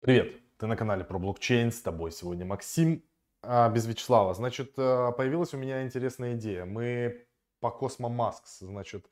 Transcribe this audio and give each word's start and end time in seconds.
Привет, 0.00 0.32
ты 0.58 0.68
на 0.68 0.76
канале 0.76 1.02
про 1.02 1.18
блокчейн, 1.18 1.72
с 1.72 1.82
тобой 1.82 2.12
сегодня 2.12 2.46
Максим, 2.46 3.02
а, 3.42 3.68
без 3.68 3.84
Вячеслава. 3.84 4.32
Значит, 4.32 4.78
э, 4.78 5.10
появилась 5.16 5.54
у 5.54 5.56
меня 5.56 5.82
интересная 5.82 6.36
идея. 6.36 6.64
Мы 6.66 7.26
по 7.58 7.66
Cosmo 7.66 8.08
Masks, 8.08 8.60
значит, 8.60 9.10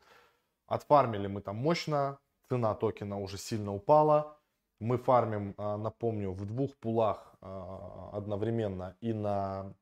отфармили 0.69 1.27
мы 1.27 1.41
там 1.41 1.57
мощно, 1.57 2.21
цена 2.49 2.72
токена 2.75 3.19
уже 3.19 3.37
сильно 3.37 3.75
упала. 3.75 4.38
Мы 4.79 4.96
фармим, 4.96 5.54
а, 5.59 5.77
напомню, 5.77 6.30
в 6.30 6.45
двух 6.45 6.77
пулах 6.77 7.34
а, 7.41 8.11
одновременно 8.12 8.96
и 9.00 9.12
на 9.12 9.75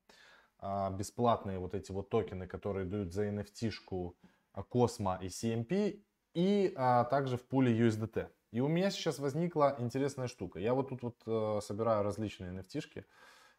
бесплатные 0.93 1.59
вот 1.59 1.75
эти 1.75 1.93
вот 1.93 2.09
токены, 2.09 2.46
которые 2.46 2.86
дают 2.86 3.12
за 3.12 3.29
NFT-шку 3.29 4.16
Cosmo 4.73 5.23
и 5.23 5.27
CMP, 5.27 6.02
и 6.32 6.73
также 7.11 7.36
в 7.36 7.46
пуле 7.46 7.79
USDT. 7.79 8.30
И 8.55 8.61
у 8.61 8.68
меня 8.68 8.91
сейчас 8.91 9.18
возникла 9.18 9.75
интересная 9.80 10.29
штука. 10.29 10.61
Я 10.61 10.75
вот 10.75 10.89
тут 10.89 11.02
вот 11.02 11.16
э, 11.27 11.61
собираю 11.61 12.05
различные 12.05 12.52
nft 12.52 13.05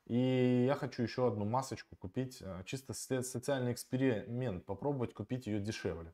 и 0.06 0.66
я 0.66 0.76
хочу 0.76 1.04
еще 1.04 1.28
одну 1.28 1.44
масочку 1.44 1.98
купить, 1.98 2.42
э, 2.42 2.64
чисто 2.66 2.94
социальный 2.94 3.74
эксперимент, 3.74 4.66
попробовать 4.66 5.14
купить 5.14 5.48
ее 5.48 5.60
дешевле. 5.60 6.14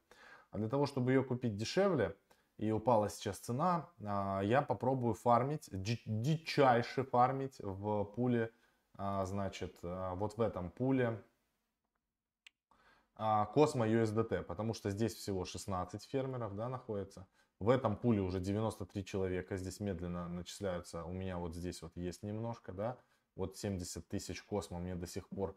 А 0.49 0.57
для 0.57 0.67
того, 0.67 0.87
чтобы 0.87 1.11
ее 1.11 1.23
купить 1.23 1.57
дешевле, 1.57 2.15
и 2.57 2.71
упала 2.71 3.07
сейчас 3.07 3.37
цена, 3.37 3.87
э, 3.99 4.45
я 4.45 4.63
попробую 4.63 5.13
фармить, 5.13 5.69
дичайше 5.71 7.03
фармить 7.03 7.59
в 7.59 8.05
пуле, 8.05 8.51
э, 8.97 9.25
значит, 9.25 9.77
э, 9.83 10.13
вот 10.15 10.37
в 10.37 10.41
этом 10.41 10.71
пуле 10.71 11.23
Cosmo 13.15 13.85
USDT, 13.85 14.41
потому 14.41 14.73
что 14.73 14.89
здесь 14.89 15.13
всего 15.13 15.45
16 15.45 16.03
фермеров, 16.05 16.55
да, 16.55 16.69
находится. 16.69 17.27
В 17.61 17.69
этом 17.69 17.95
пуле 17.95 18.21
уже 18.21 18.39
93 18.39 19.05
человека, 19.05 19.55
здесь 19.55 19.79
медленно 19.79 20.27
начисляются, 20.27 21.03
у 21.03 21.11
меня 21.11 21.37
вот 21.37 21.53
здесь 21.53 21.83
вот 21.83 21.95
есть 21.95 22.23
немножко, 22.23 22.71
да, 22.71 22.97
вот 23.35 23.55
70 23.55 24.07
тысяч 24.07 24.41
космо 24.41 24.79
мне 24.79 24.95
до 24.95 25.05
сих 25.05 25.29
пор 25.29 25.55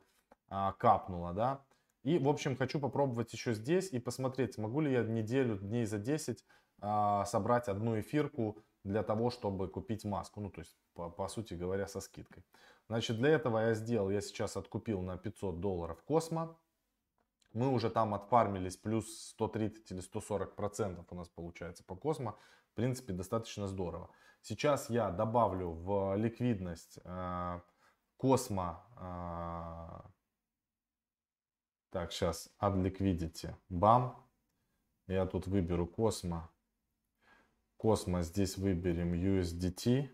а, 0.51 0.73
капнуло, 0.73 1.33
да. 1.33 1.65
И, 2.03 2.19
в 2.19 2.29
общем, 2.29 2.59
хочу 2.59 2.79
попробовать 2.79 3.33
еще 3.33 3.55
здесь 3.55 3.91
и 3.91 3.99
посмотреть, 3.99 4.59
могу 4.59 4.83
ли 4.83 4.93
я 4.93 5.03
неделю, 5.03 5.57
дней 5.57 5.87
за 5.87 5.97
10 5.97 6.45
а, 6.83 7.25
собрать 7.25 7.69
одну 7.69 7.99
эфирку 7.99 8.63
для 8.83 9.03
того, 9.03 9.31
чтобы 9.31 9.67
купить 9.69 10.05
маску, 10.05 10.43
ну, 10.43 10.51
то 10.51 10.61
есть, 10.61 10.77
по, 10.93 11.09
по 11.09 11.27
сути 11.29 11.55
говоря, 11.55 11.87
со 11.87 12.03
скидкой. 12.03 12.45
Значит, 12.87 13.17
для 13.17 13.31
этого 13.31 13.61
я 13.61 13.73
сделал, 13.73 14.11
я 14.11 14.21
сейчас 14.21 14.59
откупил 14.59 15.01
на 15.01 15.17
500 15.17 15.59
долларов 15.59 16.03
космо, 16.03 16.55
мы 17.55 17.69
уже 17.69 17.89
там 17.89 18.15
отфармились 18.15 18.77
плюс 18.77 19.29
130 19.29 19.93
или 19.93 20.01
140 20.01 20.57
процентов 20.57 21.07
у 21.11 21.15
нас 21.15 21.29
получается 21.29 21.85
по 21.85 21.95
Космо. 21.95 22.37
В 22.73 22.75
принципе, 22.75 23.13
достаточно 23.13 23.69
здорово. 23.69 24.11
Сейчас 24.43 24.91
я 24.91 25.11
добавлю 25.11 25.71
в 25.71 26.17
ликвидность 26.17 26.99
э, 27.05 27.61
Космо. 28.17 28.85
Э, 28.97 30.11
так, 31.91 32.13
сейчас 32.13 32.51
от 32.59 32.75
Liquidity. 32.75 33.55
Бам. 33.69 34.27
Я 35.07 35.25
тут 35.27 35.47
выберу 35.47 35.87
Космо. 35.87 36.51
Космо 37.77 38.23
здесь 38.23 38.59
выберем 38.59 39.15
USDT. 39.15 40.11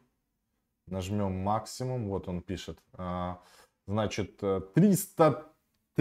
Нажмем 0.86 1.42
максимум. 1.42 2.11
Вот 2.11 2.28
он 2.28 2.42
пишет. 2.42 2.78
Э, 2.98 3.36
значит, 3.86 4.36
300 4.74 5.50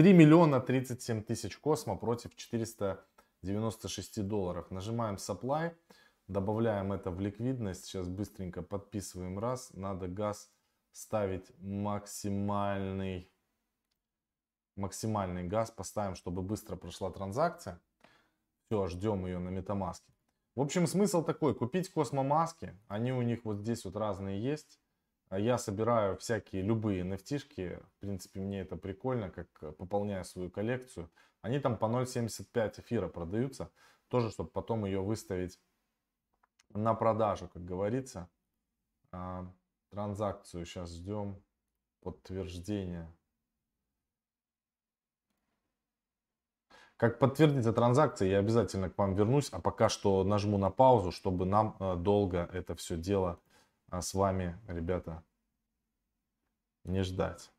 3 0.00 0.14
миллиона 0.14 0.60
37 0.60 1.22
тысяч 1.22 1.58
космо 1.58 1.94
против 1.94 2.34
496 2.34 4.26
долларов. 4.26 4.70
Нажимаем 4.70 5.16
supply, 5.16 5.76
добавляем 6.26 6.94
это 6.94 7.10
в 7.10 7.20
ликвидность. 7.20 7.84
Сейчас 7.84 8.08
быстренько 8.08 8.62
подписываем 8.62 9.38
раз. 9.38 9.74
Надо 9.74 10.08
газ 10.08 10.50
ставить 10.90 11.52
максимальный, 11.58 13.30
максимальный 14.74 15.44
газ. 15.44 15.70
Поставим, 15.70 16.14
чтобы 16.14 16.40
быстро 16.40 16.76
прошла 16.76 17.10
транзакция. 17.10 17.78
Все, 18.64 18.86
ждем 18.86 19.26
ее 19.26 19.38
на 19.38 19.50
MetaMask. 19.50 20.00
В 20.56 20.62
общем, 20.62 20.86
смысл 20.86 21.22
такой. 21.22 21.54
Купить 21.54 21.90
космомаски. 21.90 22.74
Они 22.88 23.12
у 23.12 23.20
них 23.20 23.44
вот 23.44 23.58
здесь 23.58 23.84
вот 23.84 23.96
разные 23.96 24.42
есть. 24.42 24.80
А 25.30 25.38
я 25.38 25.58
собираю 25.58 26.16
всякие, 26.16 26.62
любые 26.62 27.04
nft. 27.04 27.80
В 27.86 28.00
принципе, 28.00 28.40
мне 28.40 28.62
это 28.62 28.76
прикольно, 28.76 29.30
как 29.30 29.46
э, 29.62 29.70
пополняю 29.70 30.24
свою 30.24 30.50
коллекцию. 30.50 31.08
Они 31.40 31.60
там 31.60 31.78
по 31.78 31.84
0.75 31.84 32.80
эфира 32.80 33.06
продаются. 33.06 33.70
Тоже, 34.08 34.30
чтобы 34.30 34.50
потом 34.50 34.84
ее 34.84 35.00
выставить 35.00 35.60
на 36.70 36.94
продажу, 36.94 37.48
как 37.48 37.64
говорится. 37.64 38.28
А, 39.12 39.46
транзакцию 39.90 40.66
сейчас 40.66 40.90
ждем. 40.90 41.40
Подтверждение. 42.02 43.08
Как 46.96 47.20
подтвердить 47.20 47.72
транзакции, 47.72 48.26
я 48.26 48.40
обязательно 48.40 48.90
к 48.90 48.98
вам 48.98 49.14
вернусь. 49.14 49.48
А 49.52 49.60
пока 49.60 49.88
что 49.88 50.24
нажму 50.24 50.58
на 50.58 50.70
паузу, 50.70 51.12
чтобы 51.12 51.46
нам 51.46 51.76
э, 51.78 51.94
долго 51.94 52.50
это 52.52 52.74
все 52.74 52.96
дело 52.96 53.38
а 53.90 54.02
с 54.02 54.14
вами, 54.14 54.58
ребята, 54.68 55.22
не 56.84 57.02
ждать. 57.02 57.50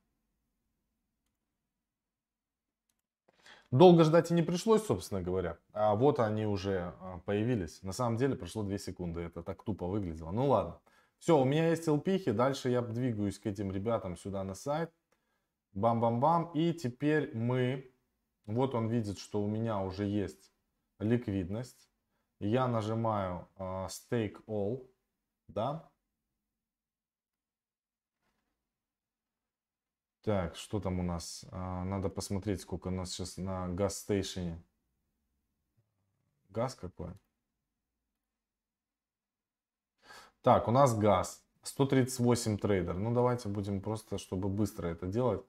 Долго 3.72 4.04
ждать 4.04 4.32
и 4.32 4.34
не 4.34 4.42
пришлось, 4.42 4.86
собственно 4.86 5.22
говоря. 5.22 5.58
А 5.72 5.96
вот 5.96 6.20
они 6.20 6.46
уже 6.46 6.94
а, 7.00 7.20
появились. 7.26 7.82
На 7.84 7.94
самом 7.94 8.18
деле 8.18 8.36
прошло 8.36 8.64
2 8.64 8.78
секунды. 8.78 9.22
Это 9.22 9.44
так 9.44 9.64
тупо 9.64 9.88
выглядело. 9.88 10.32
Ну 10.32 10.48
ладно. 10.48 10.80
Все, 11.20 11.40
у 11.40 11.46
меня 11.46 11.70
есть 11.70 11.88
LP. 11.88 12.34
Дальше 12.34 12.70
я 12.70 12.82
двигаюсь 12.82 13.40
к 13.40 13.46
этим 13.46 13.72
ребятам 13.72 14.18
сюда 14.18 14.44
на 14.44 14.56
сайт. 14.56 14.92
Бам-бам-бам. 15.74 16.52
И 16.54 16.74
теперь 16.74 17.34
мы... 17.34 17.94
Вот 18.46 18.76
он 18.76 18.90
видит, 18.90 19.20
что 19.20 19.42
у 19.42 19.48
меня 19.48 19.80
уже 19.80 20.04
есть 20.04 20.52
ликвидность. 21.00 21.90
Я 22.40 22.68
нажимаю 22.68 23.48
uh, 23.58 23.88
Stake 23.88 24.44
All. 24.48 24.86
Да. 25.48 25.90
Так, 30.24 30.56
что 30.56 30.80
там 30.80 31.00
у 31.00 31.04
нас? 31.04 31.46
А, 31.52 31.84
надо 31.84 32.10
посмотреть, 32.10 32.62
сколько 32.62 32.90
у 32.90 32.92
нас 32.92 33.12
сейчас 33.12 33.38
на 33.38 33.68
газ-стейшене. 33.70 34.64
Газ 36.50 36.76
какой? 36.76 37.14
Так, 40.42 40.68
у 40.68 40.72
нас 40.72 40.96
газ. 40.98 41.44
138 41.64 42.58
трейдер. 42.58 42.98
Ну, 42.98 43.14
давайте 43.14 43.50
будем 43.50 43.82
просто, 43.82 44.18
чтобы 44.18 44.50
быстро 44.50 44.88
это 44.88 45.08
делать. 45.08 45.44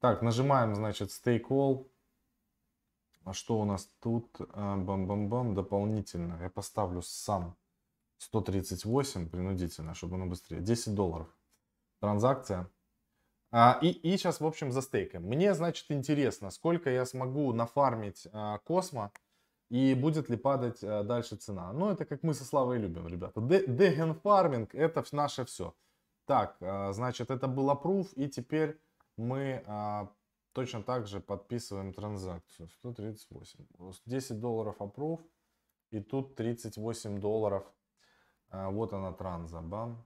Так, 0.00 0.22
нажимаем, 0.22 0.74
значит, 0.74 1.10
Stake 1.10 1.48
All. 1.48 1.88
А 3.24 3.32
что 3.32 3.58
у 3.58 3.64
нас 3.64 3.88
тут? 4.00 4.28
А, 4.52 4.76
бам-бам-бам, 4.76 5.54
дополнительно. 5.54 6.38
Я 6.40 6.50
поставлю 6.50 7.02
сам 7.02 7.56
138 8.18 9.28
принудительно, 9.28 9.94
чтобы 9.94 10.16
оно 10.16 10.26
быстрее. 10.26 10.60
10 10.60 10.94
долларов. 10.94 11.28
Транзакция. 12.00 12.70
А, 13.56 13.78
и, 13.80 13.90
и 13.90 14.16
сейчас, 14.16 14.40
в 14.40 14.46
общем, 14.46 14.72
за 14.72 14.82
стейком. 14.82 15.22
Мне, 15.22 15.54
значит, 15.54 15.88
интересно, 15.90 16.50
сколько 16.50 16.90
я 16.90 17.06
смогу 17.06 17.52
нафармить 17.52 18.26
а, 18.32 18.58
Космо 18.58 19.12
и 19.70 19.94
будет 19.94 20.28
ли 20.28 20.36
падать 20.36 20.82
а, 20.82 21.04
дальше 21.04 21.36
цена. 21.36 21.72
Ну, 21.72 21.88
это 21.88 22.04
как 22.04 22.24
мы 22.24 22.34
со 22.34 22.44
Славой 22.44 22.78
любим, 22.78 23.06
ребята. 23.06 23.40
Дегенфарминг 23.40 24.74
это 24.74 25.04
наше 25.12 25.44
все. 25.44 25.72
Так, 26.26 26.56
а, 26.60 26.92
значит, 26.92 27.30
это 27.30 27.46
был 27.46 27.70
approve, 27.70 28.12
и 28.16 28.28
теперь 28.28 28.76
мы 29.16 29.62
а, 29.66 30.08
точно 30.52 30.82
так 30.82 31.06
же 31.06 31.20
подписываем 31.20 31.92
транзакцию. 31.92 32.68
138. 32.70 33.66
10 34.04 34.40
долларов 34.40 34.74
approve, 34.80 35.20
и 35.92 36.00
тут 36.00 36.34
38 36.34 37.20
долларов. 37.20 37.64
А, 38.50 38.68
вот 38.70 38.92
она 38.92 39.12
транза, 39.12 39.60
бам. 39.60 40.04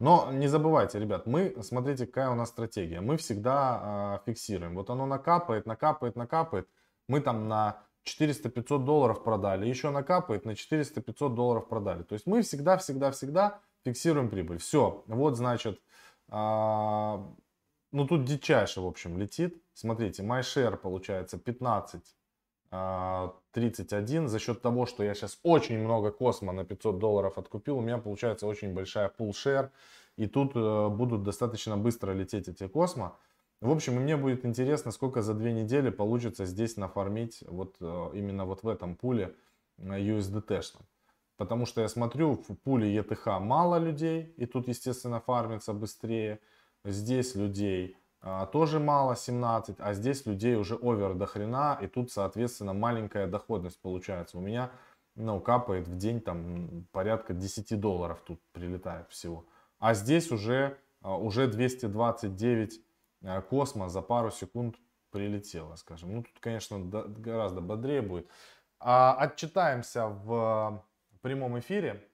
Но 0.00 0.30
не 0.30 0.46
забывайте, 0.46 1.00
ребят, 1.00 1.26
мы, 1.26 1.56
смотрите, 1.62 2.06
какая 2.06 2.30
у 2.30 2.34
нас 2.34 2.50
стратегия. 2.50 3.00
Мы 3.00 3.16
всегда 3.16 4.20
э, 4.24 4.30
фиксируем. 4.30 4.76
Вот 4.76 4.90
оно 4.90 5.06
накапает, 5.06 5.66
накапает, 5.66 6.14
накапает. 6.14 6.68
Мы 7.08 7.20
там 7.20 7.48
на 7.48 7.82
400-500 8.04 8.84
долларов 8.84 9.24
продали, 9.24 9.66
еще 9.66 9.90
накапает, 9.90 10.44
на 10.44 10.52
400-500 10.52 11.34
долларов 11.34 11.68
продали. 11.68 12.04
То 12.04 12.12
есть 12.14 12.26
мы 12.26 12.42
всегда, 12.42 12.76
всегда, 12.76 13.10
всегда 13.10 13.60
фиксируем 13.84 14.30
прибыль. 14.30 14.58
Все, 14.58 15.02
вот 15.08 15.36
значит, 15.36 15.80
э, 16.28 16.32
ну 16.32 18.06
тут 18.06 18.24
дичайше, 18.24 18.80
в 18.80 18.86
общем, 18.86 19.18
летит. 19.18 19.60
Смотрите, 19.74 20.22
MyShare 20.22 20.76
получается 20.76 21.38
15 21.38 22.02
31 22.70 24.28
за 24.28 24.38
счет 24.38 24.60
того, 24.60 24.86
что 24.86 25.02
я 25.02 25.14
сейчас 25.14 25.38
очень 25.42 25.78
много 25.78 26.10
космо 26.10 26.52
на 26.52 26.64
500 26.64 26.98
долларов 26.98 27.38
откупил, 27.38 27.78
у 27.78 27.80
меня 27.80 27.98
получается 27.98 28.46
очень 28.46 28.74
большая 28.74 29.10
share, 29.18 29.70
и 30.16 30.26
тут 30.26 30.54
э, 30.54 30.88
будут 30.88 31.22
достаточно 31.22 31.76
быстро 31.76 32.12
лететь 32.12 32.48
эти 32.48 32.68
космо. 32.68 33.16
В 33.60 33.70
общем, 33.70 33.94
мне 33.94 34.16
будет 34.16 34.44
интересно, 34.44 34.92
сколько 34.92 35.22
за 35.22 35.34
две 35.34 35.52
недели 35.52 35.90
получится 35.90 36.44
здесь 36.44 36.76
нафармить 36.76 37.42
вот 37.46 37.76
э, 37.80 38.10
именно 38.14 38.44
вот 38.44 38.62
в 38.62 38.68
этом 38.68 38.96
пуле 38.96 39.34
USDT. 39.78 40.62
Потому 41.36 41.66
что 41.66 41.80
я 41.80 41.88
смотрю, 41.88 42.34
в 42.34 42.54
пуле 42.56 42.92
ЕТХ 42.94 43.26
мало 43.40 43.78
людей, 43.78 44.34
и 44.36 44.44
тут, 44.46 44.68
естественно, 44.68 45.20
фармится 45.20 45.72
быстрее. 45.72 46.40
Здесь 46.84 47.34
людей 47.34 47.96
а, 47.96 48.07
тоже 48.52 48.80
мало, 48.80 49.14
17, 49.16 49.76
а 49.78 49.94
здесь 49.94 50.26
людей 50.26 50.56
уже 50.56 50.74
овер 50.74 51.14
до 51.14 51.26
хрена, 51.26 51.78
и 51.80 51.86
тут, 51.86 52.10
соответственно, 52.10 52.72
маленькая 52.72 53.26
доходность 53.26 53.80
получается. 53.80 54.38
У 54.38 54.40
меня, 54.40 54.70
ну, 55.14 55.40
капает 55.40 55.86
в 55.86 55.96
день 55.96 56.20
там 56.20 56.86
порядка 56.92 57.32
10 57.32 57.78
долларов 57.78 58.20
тут 58.26 58.40
прилетает 58.52 59.08
всего. 59.08 59.46
А 59.78 59.94
здесь 59.94 60.32
уже, 60.32 60.78
а, 61.00 61.16
уже 61.16 61.46
229 61.46 62.80
а, 63.24 63.40
космо 63.42 63.88
за 63.88 64.02
пару 64.02 64.30
секунд 64.30 64.76
прилетело, 65.10 65.76
скажем. 65.76 66.14
Ну, 66.14 66.22
тут, 66.22 66.38
конечно, 66.40 66.78
гораздо 66.80 67.60
бодрее 67.60 68.02
будет. 68.02 68.28
А, 68.80 69.14
отчитаемся 69.14 70.08
в 70.08 70.84
прямом 71.20 71.58
эфире, 71.58 72.08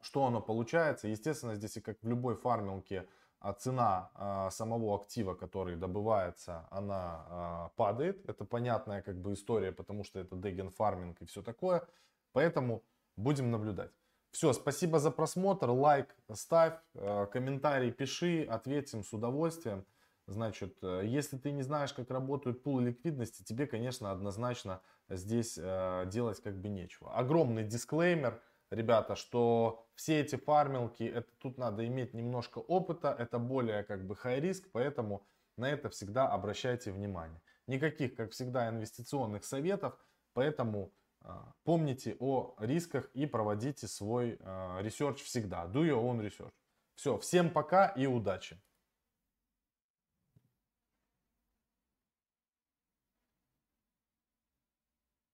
что 0.00 0.24
оно 0.24 0.40
получается. 0.40 1.08
Естественно, 1.08 1.54
здесь 1.54 1.76
и 1.76 1.80
как 1.80 1.98
в 2.02 2.08
любой 2.08 2.36
фармилке, 2.36 3.08
а 3.44 3.52
цена 3.52 4.10
а, 4.14 4.50
самого 4.50 4.96
актива, 4.96 5.34
который 5.34 5.76
добывается, 5.76 6.66
она 6.70 7.26
а, 7.28 7.68
падает. 7.76 8.26
Это 8.26 8.46
понятная 8.46 9.02
как 9.02 9.20
бы 9.20 9.34
история, 9.34 9.70
потому 9.70 10.02
что 10.02 10.18
это 10.18 10.34
деген 10.34 10.70
фарминг 10.70 11.20
и 11.20 11.26
все 11.26 11.42
такое. 11.42 11.86
Поэтому 12.32 12.82
будем 13.16 13.50
наблюдать. 13.50 13.90
Все, 14.30 14.54
спасибо 14.54 14.98
за 14.98 15.10
просмотр, 15.10 15.68
лайк 15.68 16.16
ставь, 16.32 16.78
а, 16.94 17.26
комментарий 17.26 17.92
пиши, 17.92 18.44
ответим 18.44 19.04
с 19.04 19.12
удовольствием. 19.12 19.84
Значит, 20.26 20.78
э, 20.80 21.02
если 21.04 21.36
ты 21.36 21.52
не 21.52 21.62
знаешь, 21.62 21.92
как 21.92 22.10
работают 22.10 22.62
пулы 22.62 22.84
ликвидности, 22.84 23.42
тебе, 23.42 23.66
конечно, 23.66 24.10
однозначно 24.10 24.80
здесь 25.10 25.58
э, 25.60 26.06
делать 26.06 26.40
как 26.42 26.58
бы 26.58 26.70
нечего. 26.70 27.14
Огромный 27.14 27.62
дисклеймер– 27.62 28.40
ребята, 28.70 29.16
что 29.16 29.86
все 29.94 30.20
эти 30.20 30.36
фармилки, 30.36 31.04
это 31.04 31.30
тут 31.38 31.58
надо 31.58 31.86
иметь 31.86 32.14
немножко 32.14 32.58
опыта, 32.58 33.14
это 33.18 33.38
более 33.38 33.84
как 33.84 34.06
бы 34.06 34.14
high 34.14 34.40
risk, 34.40 34.68
поэтому 34.72 35.26
на 35.56 35.70
это 35.70 35.88
всегда 35.88 36.28
обращайте 36.28 36.92
внимание. 36.92 37.40
Никаких, 37.66 38.14
как 38.14 38.32
всегда, 38.32 38.68
инвестиционных 38.68 39.44
советов, 39.44 39.94
поэтому 40.32 40.92
э, 41.22 41.28
помните 41.62 42.16
о 42.18 42.54
рисках 42.58 43.10
и 43.14 43.26
проводите 43.26 43.86
свой 43.86 44.36
э, 44.38 44.76
research 44.82 45.22
всегда. 45.22 45.64
Do 45.66 45.82
your 45.82 46.02
own 46.02 46.20
research. 46.20 46.52
Все, 46.94 47.18
всем 47.18 47.50
пока 47.50 47.88
и 47.88 48.06
удачи! 48.06 48.60